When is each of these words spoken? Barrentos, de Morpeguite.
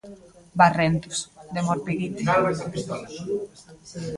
Barrentos, 0.61 1.17
de 1.53 1.61
Morpeguite. 1.67 2.23